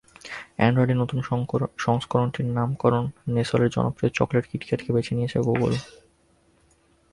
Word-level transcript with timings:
অ্যান্ড্রয়েডের 0.57 0.99
নতুন 1.01 1.19
সংস্করণটির 1.85 2.47
নামকরণে 2.57 3.09
নেসলের 3.35 3.73
জনপ্রিয় 3.75 4.11
চকলেট 4.17 4.45
কিটক্যাটকে 4.47 4.89
বেছে 4.95 5.13
নিয়েছে 5.17 5.37
গুগল। 5.47 5.71